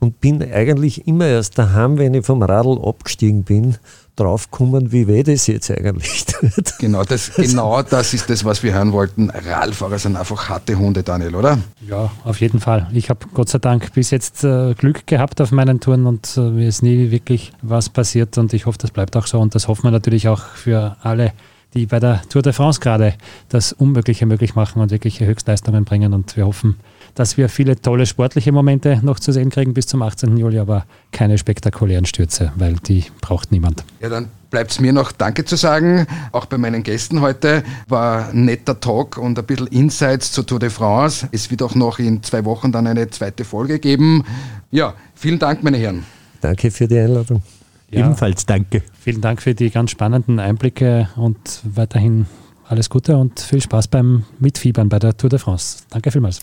[0.00, 3.76] und bin eigentlich immer erst daheim, wenn ich vom Radl abgestiegen bin,
[4.18, 6.78] draufgekommen, wie weh das jetzt eigentlich tut.
[6.78, 9.30] Genau das, genau das ist das, was wir hören wollten.
[9.30, 11.58] Radfahrer sind einfach harte Hunde, Daniel, oder?
[11.86, 12.88] Ja, auf jeden Fall.
[12.92, 16.40] Ich habe Gott sei Dank bis jetzt äh, Glück gehabt auf meinen Touren und äh,
[16.40, 19.68] mir ist nie wirklich was passiert und ich hoffe, das bleibt auch so und das
[19.68, 21.32] hoffen wir natürlich auch für alle
[21.74, 23.14] die bei der Tour de France gerade
[23.48, 26.14] das Unmögliche möglich machen und wirkliche Höchstleistungen bringen.
[26.14, 26.76] Und wir hoffen,
[27.18, 30.36] dass wir viele tolle sportliche Momente noch zu sehen kriegen bis zum 18.
[30.36, 33.84] Juli, aber keine spektakulären Stürze, weil die braucht niemand.
[34.00, 36.06] Ja, dann bleibt es mir noch Danke zu sagen.
[36.30, 40.60] Auch bei meinen Gästen heute war ein netter Talk und ein bisschen Insights zur Tour
[40.60, 41.28] de France.
[41.32, 44.24] Es wird auch noch in zwei Wochen dann eine zweite Folge geben.
[44.70, 46.04] Ja, vielen Dank, meine Herren.
[46.40, 47.42] Danke für die Einladung.
[47.90, 48.82] Ja, Ebenfalls danke.
[49.00, 52.26] Vielen Dank für die ganz spannenden Einblicke und weiterhin
[52.68, 55.78] alles Gute und viel Spaß beim Mitfiebern bei der Tour de France.
[55.90, 56.40] Danke vielmals.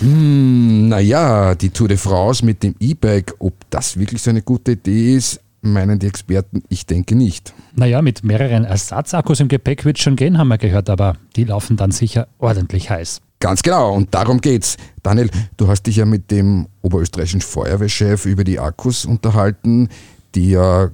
[0.00, 4.72] Hm, naja, die Tour de France mit dem E-Bike, ob das wirklich so eine gute
[4.72, 7.54] Idee ist, meinen die Experten, ich denke nicht.
[7.74, 11.44] Naja, mit mehreren Ersatzakkus im Gepäck wird es schon gehen, haben wir gehört, aber die
[11.44, 13.20] laufen dann sicher ordentlich heiß.
[13.40, 14.76] Ganz genau, und darum geht's.
[15.02, 19.88] Daniel, du hast dich ja mit dem oberösterreichischen Feuerwehrchef über die Akkus unterhalten,
[20.34, 20.90] die ja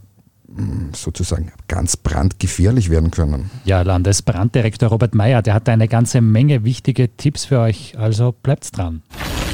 [0.94, 3.50] sozusagen ganz brandgefährlich werden können.
[3.64, 8.70] Ja, Landesbranddirektor Robert Meyer, der hat eine ganze Menge wichtige Tipps für euch, also bleibt's
[8.70, 9.02] dran.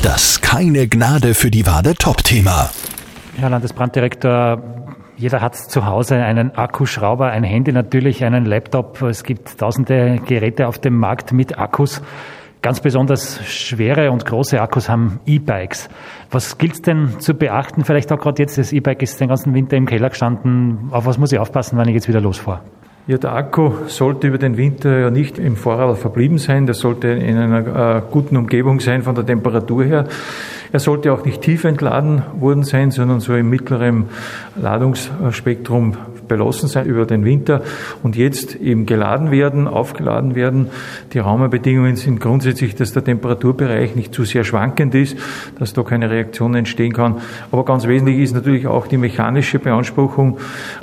[0.02, 2.70] Das keine Gnade für die Wade Top-Thema.
[3.37, 4.62] Herr Landesbranddirektor,
[5.16, 9.02] jeder hat zu Hause einen Akkuschrauber, ein Handy natürlich, einen Laptop.
[9.02, 12.00] Es gibt tausende Geräte auf dem Markt mit Akkus.
[12.61, 15.88] Ganz besonders schwere und große Akkus haben E-Bikes.
[16.31, 17.85] Was gilt es denn zu beachten?
[17.85, 20.88] Vielleicht auch gerade jetzt, das E-Bike ist den ganzen Winter im Keller gestanden.
[20.90, 22.61] Auf was muss ich aufpassen, wenn ich jetzt wieder losfahre?
[23.07, 26.66] Ja, der Akku sollte über den Winter ja nicht im Vorrat verblieben sein.
[26.66, 30.05] Der sollte in einer äh, guten Umgebung sein von der Temperatur her.
[30.73, 34.11] Er sollte auch nicht tief entladen worden sein, sondern so im mittleren
[34.57, 35.97] Ladungsspektrum
[36.28, 37.62] belassen sein über den Winter
[38.02, 40.68] und jetzt eben geladen werden, aufgeladen werden.
[41.12, 45.16] Die Rahmenbedingungen sind grundsätzlich, dass der Temperaturbereich nicht zu sehr schwankend ist,
[45.58, 47.16] dass da keine Reaktion entstehen kann.
[47.50, 50.38] Aber ganz wesentlich ist natürlich auch die mechanische Beanspruchung,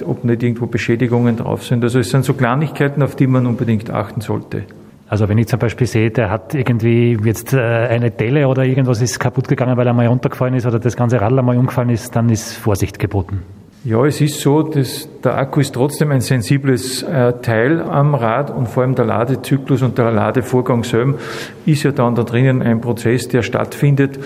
[0.06, 1.84] ob nicht irgendwo Beschädigungen drauf sind.
[1.84, 4.64] Also es sind so Kleinigkeiten, auf die man unbedingt achten sollte.
[5.08, 9.02] Also wenn ich zum Beispiel sehe, der hat irgendwie jetzt äh, eine Delle oder irgendwas
[9.02, 12.16] ist kaputt gegangen, weil er mal runtergefallen ist oder das ganze Radl einmal umgefallen ist,
[12.16, 13.42] dann ist Vorsicht geboten.
[13.86, 18.50] Ja, es ist so, dass der Akku ist trotzdem ein sensibles äh, Teil am Rad
[18.50, 21.20] und vor allem der Ladezyklus und der Ladevorgang selber
[21.68, 24.18] ist ja dann da drinnen ein Prozess, der stattfindet.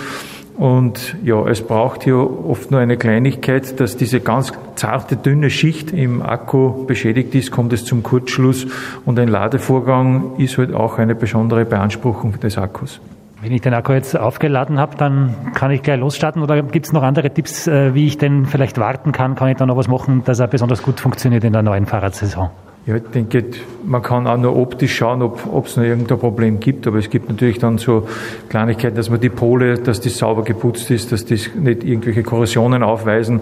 [0.55, 5.91] Und ja, es braucht hier oft nur eine Kleinigkeit, dass diese ganz zarte, dünne Schicht
[5.91, 8.65] im Akku beschädigt ist, kommt es zum Kurzschluss
[9.05, 13.01] und ein Ladevorgang ist halt auch eine besondere Beanspruchung des Akkus.
[13.41, 16.91] Wenn ich den Akku jetzt aufgeladen habe, dann kann ich gleich losstarten oder gibt es
[16.91, 19.35] noch andere Tipps, äh, wie ich denn vielleicht warten kann?
[19.35, 22.49] Kann ich da noch was machen, dass er besonders gut funktioniert in der neuen Fahrradsaison?
[22.85, 23.45] Ja, ich denke,
[23.85, 27.29] man kann auch nur optisch schauen, ob es noch irgendein Problem gibt, aber es gibt
[27.29, 28.07] natürlich dann so
[28.49, 32.83] Kleinigkeiten, dass man die Pole, dass die sauber geputzt ist, dass die nicht irgendwelche Korrosionen
[32.83, 33.41] aufweisen.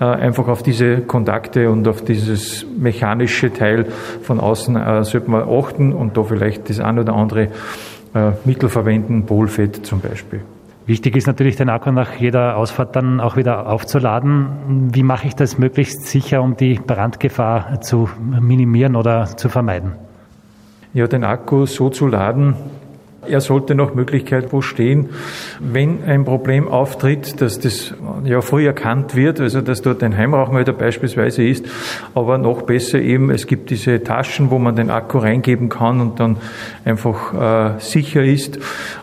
[0.00, 3.86] Äh, einfach auf diese Kontakte und auf dieses mechanische Teil
[4.22, 7.48] von außen äh, sollte man achten und da vielleicht das ein oder andere
[8.14, 10.40] äh, Mittel verwenden, Polfett zum Beispiel.
[10.86, 14.90] Wichtig ist natürlich, den Akku nach jeder Ausfahrt dann auch wieder aufzuladen.
[14.92, 19.92] Wie mache ich das möglichst sicher, um die Brandgefahr zu minimieren oder zu vermeiden?
[20.92, 22.54] Ja, den Akku so zu laden,
[23.26, 25.10] Er sollte nach Möglichkeit wo stehen,
[25.60, 27.92] wenn ein Problem auftritt, dass das
[28.24, 31.66] ja früh erkannt wird, also dass dort ein Heimrauchmelder beispielsweise ist,
[32.14, 36.18] aber noch besser eben, es gibt diese Taschen, wo man den Akku reingeben kann und
[36.18, 36.38] dann
[36.86, 38.58] einfach äh, sicher ist.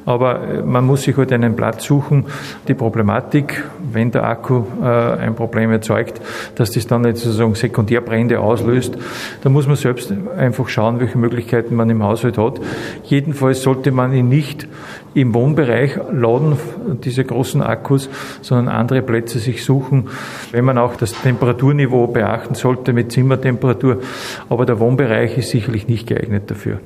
[0.05, 2.25] Aber äh, man muss sich halt einen Platz suchen.
[2.67, 6.21] Die Problematik, wenn der Akku äh, ein Problem erzeugt,
[6.55, 8.97] dass das dann nicht sozusagen Sekundärbrände auslöst,
[9.43, 12.59] da muss man selbst einfach schauen, welche Möglichkeiten man im Haushalt hat.
[13.03, 14.67] Jedenfalls sollte man ihn nicht
[15.13, 16.57] im Wohnbereich laden,
[17.03, 18.09] diese großen Akkus,
[18.41, 20.09] sondern andere Plätze sich suchen,
[20.51, 24.01] wenn man auch das Temperaturniveau beachten sollte mit Zimmertemperatur.
[24.49, 26.79] Aber der Wohnbereich ist sicherlich nicht geeignet dafür.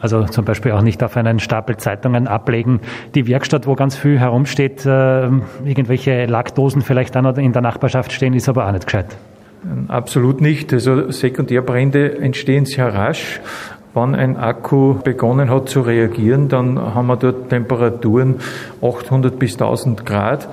[0.00, 2.80] Also zum Beispiel auch nicht auf einen Stapel Zeitungen ablegen.
[3.14, 5.24] Die Werkstatt, wo ganz viel herumsteht, äh,
[5.64, 9.16] irgendwelche Lackdosen vielleicht dann in der Nachbarschaft stehen, ist aber auch nicht gescheit.
[9.88, 10.72] Absolut nicht.
[10.72, 13.40] Also Sekundärbrände entstehen sehr rasch.
[13.92, 18.36] Wenn ein Akku begonnen hat zu reagieren, dann haben wir dort Temperaturen
[18.80, 20.48] 800 bis 1000 Grad,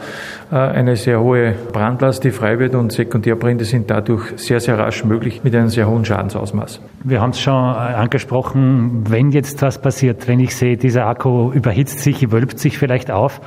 [0.51, 5.03] äh, eine sehr hohe Brandlast, die frei wird und Sekundärbrände sind dadurch sehr, sehr rasch
[5.03, 6.81] möglich mit einem sehr hohen Schadensausmaß.
[7.03, 11.51] Wir haben es schon äh, angesprochen, wenn jetzt was passiert, wenn ich sehe, dieser Akku
[11.51, 13.39] überhitzt sich, wölbt sich vielleicht auf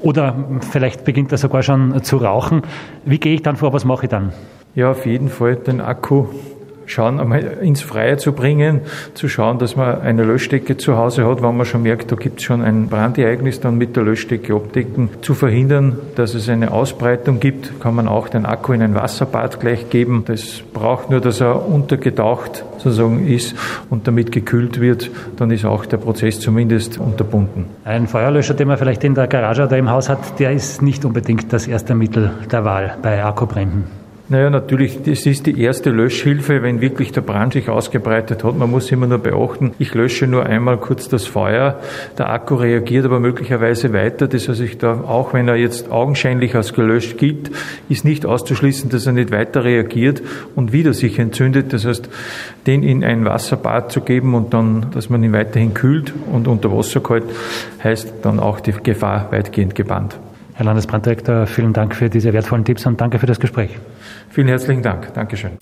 [0.00, 0.36] oder
[0.70, 2.62] vielleicht beginnt er sogar schon zu rauchen,
[3.04, 4.32] wie gehe ich dann vor, was mache ich dann?
[4.76, 6.26] Ja, auf jeden Fall den Akku
[6.86, 8.80] schauen, einmal ins Freie zu bringen,
[9.14, 12.40] zu schauen, dass man eine Löschdecke zu Hause hat, wenn man schon merkt, da gibt
[12.40, 15.10] es schon ein Brandereignis, dann mit der Löschdecke abdecken.
[15.22, 19.60] Zu verhindern, dass es eine Ausbreitung gibt, kann man auch den Akku in ein Wasserbad
[19.60, 20.24] gleich geben.
[20.26, 23.54] Das braucht nur, dass er untergetaucht sozusagen ist
[23.90, 27.66] und damit gekühlt wird, dann ist auch der Prozess zumindest unterbunden.
[27.84, 31.04] Ein Feuerlöscher, den man vielleicht in der Garage oder im Haus hat, der ist nicht
[31.04, 34.03] unbedingt das erste Mittel der Wahl bei Akkubränden.
[34.34, 38.58] Naja, natürlich, das ist die erste Löschhilfe, wenn wirklich der Brand sich ausgebreitet hat.
[38.58, 41.78] Man muss immer nur beachten, ich lösche nur einmal kurz das Feuer,
[42.18, 44.26] der Akku reagiert aber möglicherweise weiter.
[44.26, 47.52] Das heißt, ich da, auch wenn er jetzt augenscheinlich als gelöscht gilt,
[47.88, 50.20] ist nicht auszuschließen, dass er nicht weiter reagiert
[50.56, 51.72] und wieder sich entzündet.
[51.72, 52.08] Das heißt,
[52.66, 56.76] den in ein Wasserbad zu geben und dann, dass man ihn weiterhin kühlt und unter
[56.76, 57.22] Wasser kalt,
[57.84, 60.18] heißt dann auch die Gefahr weitgehend gebannt.
[60.54, 63.70] Herr Landesbranddirektor, vielen Dank für diese wertvollen Tipps und danke für das Gespräch.
[64.34, 65.14] Vielen herzlichen Dank.
[65.14, 65.52] Dankeschön.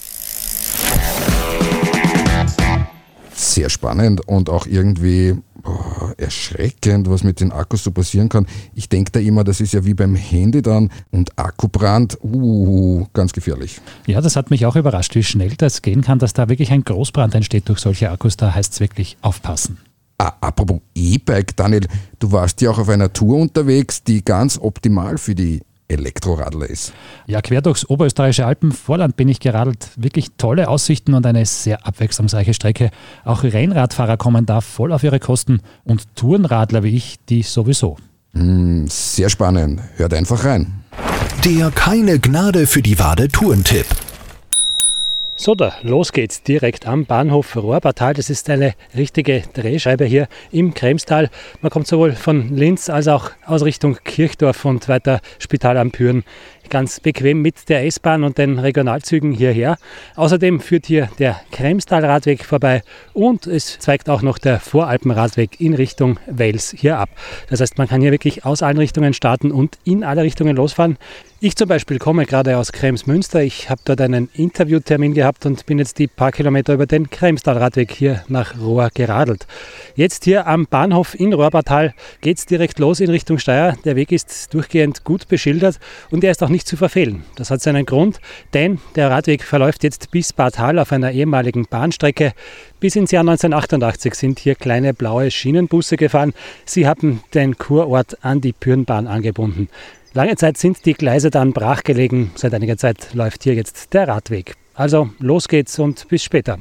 [3.34, 8.46] Sehr spannend und auch irgendwie boah, erschreckend, was mit den Akkus so passieren kann.
[8.74, 13.34] Ich denke da immer, das ist ja wie beim Handy dann und Akkubrand, uh, ganz
[13.34, 13.78] gefährlich.
[14.06, 16.82] Ja, das hat mich auch überrascht, wie schnell das gehen kann, dass da wirklich ein
[16.82, 18.38] Großbrand entsteht durch solche Akkus.
[18.38, 19.76] Da heißt es wirklich aufpassen.
[20.16, 21.86] Ah, apropos E-Bike, Daniel,
[22.20, 25.60] du warst ja auch auf einer Tour unterwegs, die ganz optimal für die
[25.92, 26.92] Elektroradler ist.
[27.26, 29.88] Ja, quer durchs oberösterreichische Alpenvorland bin ich geradelt.
[29.96, 32.90] Wirklich tolle Aussichten und eine sehr abwechslungsreiche Strecke.
[33.24, 37.96] Auch Rennradfahrer kommen da voll auf ihre Kosten und Tourenradler wie ich, die sowieso.
[38.32, 39.80] Mm, sehr spannend.
[39.96, 40.82] Hört einfach rein.
[41.44, 43.86] Der keine Gnade für die Wade Tourentipp.
[45.42, 48.14] So, da, los geht's direkt am Bahnhof Rohrbatal.
[48.14, 51.30] Das ist eine richtige Drehscheibe hier im Kremstal.
[51.60, 56.22] Man kommt sowohl von Linz als auch aus Richtung Kirchdorf und weiter Spital am Püren
[56.72, 59.76] ganz bequem mit der S-Bahn und den Regionalzügen hierher.
[60.16, 62.82] Außerdem führt hier der Kremstal-Radweg vorbei
[63.12, 67.10] und es zweigt auch noch der Voralpenradweg in Richtung Wels hier ab.
[67.50, 70.96] Das heißt, man kann hier wirklich aus allen Richtungen starten und in alle Richtungen losfahren.
[71.44, 73.42] Ich zum Beispiel komme gerade aus Kremsmünster.
[73.42, 77.90] Ich habe dort einen Interviewtermin gehabt und bin jetzt die paar Kilometer über den Kremstal-Radweg
[77.90, 79.48] hier nach Rohr geradelt.
[79.96, 83.76] Jetzt hier am Bahnhof in Rohrbatal geht es direkt los in Richtung Steyr.
[83.84, 85.80] Der Weg ist durchgehend gut beschildert
[86.12, 87.24] und er ist auch nicht zu verfehlen.
[87.36, 88.20] Das hat seinen Grund,
[88.54, 92.32] denn der Radweg verläuft jetzt bis Bad Hall auf einer ehemaligen Bahnstrecke.
[92.80, 96.32] Bis ins Jahr 1988 sind hier kleine blaue Schienenbusse gefahren.
[96.64, 99.68] Sie haben den Kurort an die Pürnbahn angebunden.
[100.14, 102.32] Lange Zeit sind die Gleise dann brachgelegen.
[102.34, 104.54] Seit einiger Zeit läuft hier jetzt der Radweg.
[104.74, 106.58] Also los geht's und bis später.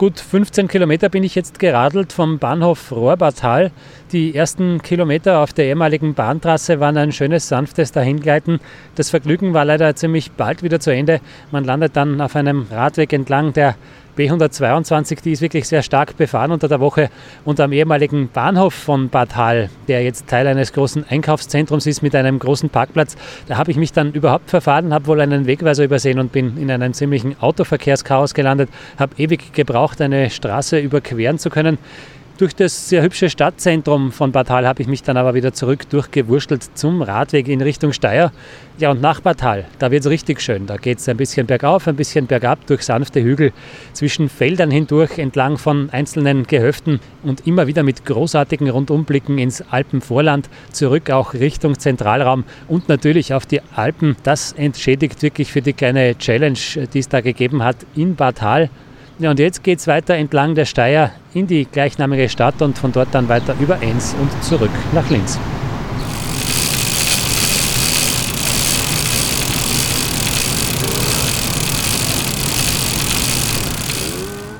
[0.00, 3.70] Gut 15 Kilometer bin ich jetzt geradelt vom Bahnhof Rohrbatal.
[4.12, 8.60] Die ersten Kilometer auf der ehemaligen Bahntrasse waren ein schönes, sanftes Dahingleiten.
[8.94, 11.20] Das Vergnügen war leider ziemlich bald wieder zu Ende.
[11.50, 13.74] Man landet dann auf einem Radweg entlang, der
[14.16, 17.10] B122, die ist wirklich sehr stark befahren unter der Woche
[17.44, 22.14] und am ehemaligen Bahnhof von Bad Hall, der jetzt Teil eines großen Einkaufszentrums ist mit
[22.14, 26.18] einem großen Parkplatz, da habe ich mich dann überhaupt verfahren, habe wohl einen Wegweiser übersehen
[26.18, 28.68] und bin in einem ziemlichen Autoverkehrschaos gelandet,
[28.98, 31.78] habe ewig gebraucht, eine Straße überqueren zu können.
[32.40, 36.70] Durch das sehr hübsche Stadtzentrum von Bartal habe ich mich dann aber wieder zurück durchgewurschtelt
[36.72, 38.32] zum Radweg in Richtung Steyr.
[38.78, 40.64] Ja, und nach Bartal, da wird es richtig schön.
[40.64, 43.52] Da geht es ein bisschen bergauf, ein bisschen bergab durch sanfte Hügel,
[43.92, 50.48] zwischen Feldern hindurch, entlang von einzelnen Gehöften und immer wieder mit großartigen Rundumblicken ins Alpenvorland,
[50.72, 54.16] zurück auch Richtung Zentralraum und natürlich auf die Alpen.
[54.22, 56.58] Das entschädigt wirklich für die kleine Challenge,
[56.94, 58.70] die es da gegeben hat in Bartal.
[59.20, 62.90] Ja, und jetzt geht es weiter entlang der Steier in die gleichnamige Stadt und von
[62.90, 65.38] dort dann weiter über Enns und zurück nach Linz.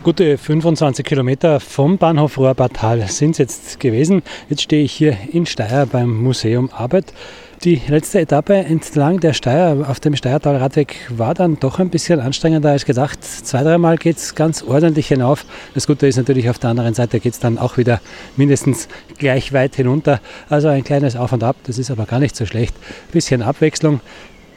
[0.02, 4.22] Gute 25 Kilometer vom Bahnhof Rohrbartal sind es jetzt gewesen.
[4.50, 7.14] Jetzt stehe ich hier in Steyr beim Museum Arbeit.
[7.62, 12.70] Die letzte Etappe entlang der Steier auf dem Steiertal-Radweg war dann doch ein bisschen anstrengender
[12.70, 13.22] als gedacht.
[13.22, 15.44] Zwei, dreimal geht es ganz ordentlich hinauf.
[15.74, 18.00] Das Gute ist natürlich, auf der anderen Seite geht es dann auch wieder
[18.38, 20.22] mindestens gleich weit hinunter.
[20.48, 22.74] Also ein kleines Auf und Ab, das ist aber gar nicht so schlecht.
[23.12, 24.00] Bisschen Abwechslung.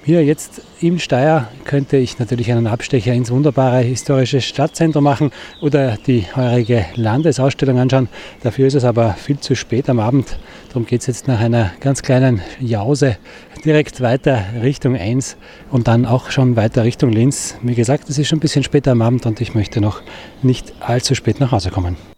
[0.06, 5.98] Hier jetzt im Steyr könnte ich natürlich einen Abstecher ins wunderbare historische Stadtzentrum machen oder
[6.08, 8.08] die heurige Landesausstellung anschauen.
[8.44, 10.38] Dafür ist es aber viel zu spät am Abend.
[10.74, 13.18] Darum geht es jetzt nach einer ganz kleinen Jause
[13.64, 15.38] direkt weiter Richtung 1
[15.70, 17.58] und dann auch schon weiter Richtung Linz.
[17.62, 20.02] Wie gesagt, es ist schon ein bisschen später am Abend und ich möchte noch
[20.42, 22.13] nicht allzu spät nach Hause kommen.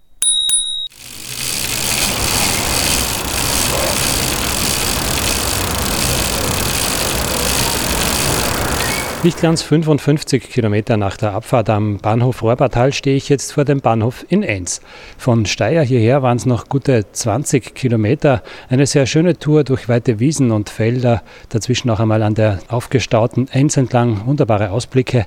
[9.26, 13.82] Nicht ganz 55 Kilometer nach der Abfahrt am Bahnhof Rohrbartal stehe ich jetzt vor dem
[13.82, 14.82] Bahnhof in Enns.
[15.18, 18.44] Von Steyr hierher waren es noch gute 20 Kilometer.
[18.70, 23.48] Eine sehr schöne Tour durch weite Wiesen und Felder, dazwischen auch einmal an der aufgestauten
[23.48, 25.26] Enns entlang wunderbare Ausblicke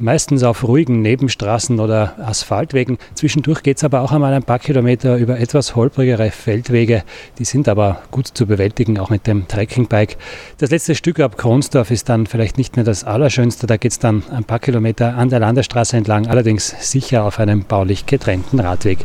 [0.00, 2.98] meistens auf ruhigen Nebenstraßen oder Asphaltwegen.
[3.14, 7.04] Zwischendurch geht es aber auch einmal ein paar Kilometer über etwas holprigere Feldwege.
[7.38, 10.16] Die sind aber gut zu bewältigen, auch mit dem Trekkingbike.
[10.58, 13.66] Das letzte Stück ab Kronsdorf ist dann vielleicht nicht mehr das Allerschönste.
[13.66, 17.64] Da geht es dann ein paar Kilometer an der Landesstraße entlang, allerdings sicher auf einem
[17.64, 18.98] baulich getrennten Radweg.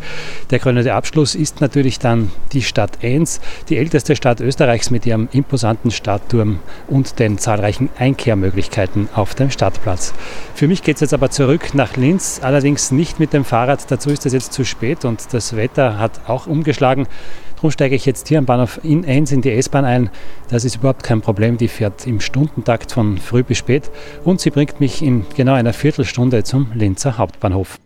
[0.49, 5.27] Der krönende Abschluss ist natürlich dann die Stadt Enns, die älteste Stadt Österreichs mit ihrem
[5.34, 10.13] imposanten Stadtturm und den zahlreichen Einkehrmöglichkeiten auf dem Stadtplatz.
[10.53, 13.89] Für mich geht es jetzt aber zurück nach Linz, allerdings nicht mit dem Fahrrad.
[13.89, 17.08] Dazu ist es jetzt zu spät und das Wetter hat auch umgeschlagen.
[17.56, 20.12] Darum steige ich jetzt hier am Bahnhof in Enns in die S-Bahn ein.
[20.50, 21.58] Das ist überhaupt kein Problem.
[21.58, 23.89] Die fährt im Stundentakt von früh bis spät
[24.24, 27.80] und sie bringt mich in genau einer Viertelstunde zum Linzer Hauptbahnhof.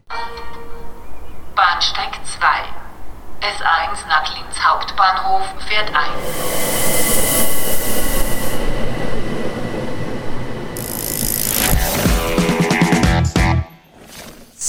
[1.55, 2.45] Bahnsteig 2.
[3.47, 7.58] S1 nach Linz Hauptbahnhof fährt ein.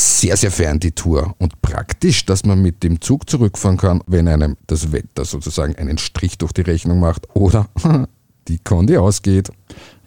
[0.00, 4.28] Sehr, sehr fern die Tour und praktisch, dass man mit dem Zug zurückfahren kann, wenn
[4.28, 7.68] einem das Wetter sozusagen einen Strich durch die Rechnung macht oder
[8.48, 9.50] die Kondi ausgeht.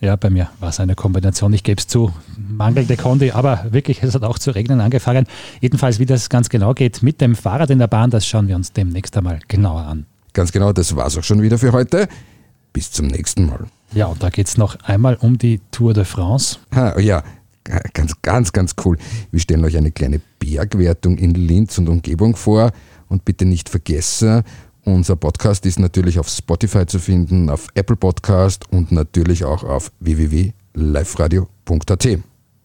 [0.02, 1.54] Ja, bei mir war es eine Kombination.
[1.54, 5.28] Ich gebe es zu, mangelnde Kondi, aber wirklich, es hat auch zu regnen angefangen.
[5.62, 8.56] Jedenfalls, wie das ganz genau geht mit dem Fahrrad in der Bahn, das schauen wir
[8.56, 10.06] uns demnächst einmal genauer an.
[10.34, 12.08] Ganz genau, das war es auch schon wieder für heute.
[12.74, 13.68] Bis zum nächsten Mal.
[13.94, 16.58] Ja, und da geht es noch einmal um die Tour de France.
[16.74, 17.24] Ha, ja,
[17.94, 18.98] ganz, ganz, ganz cool.
[19.32, 22.72] Wir stellen euch eine kleine Bergwertung in Linz und Umgebung vor.
[23.10, 24.44] Und bitte nicht vergessen,
[24.86, 29.94] unser Podcast ist natürlich auf Spotify zu finden, auf Apple Podcast und natürlich auch auf
[30.02, 32.08] www.liveradio.at.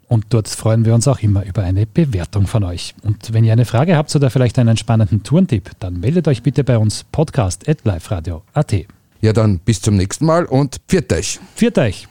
[0.08, 2.94] Und dort freuen wir uns auch immer über eine Bewertung von euch.
[3.02, 6.64] Und wenn ihr eine Frage habt oder vielleicht einen spannenden Tourentipp, dann meldet euch bitte
[6.64, 8.74] bei uns podcast.liveradio.at.
[9.20, 11.40] Ja, dann bis zum nächsten Mal und pfiat euch.
[11.56, 12.08] Pfiat euch.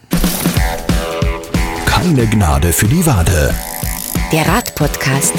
[2.00, 3.56] Keine Gnade für die Wade.
[4.32, 5.34] Der Radpodcast.